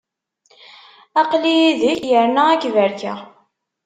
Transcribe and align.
Aql-i 1.21 1.55
yid-k, 1.81 2.01
yerna 2.11 2.43
ad 2.53 2.59
k-barkeɣ. 2.61 3.19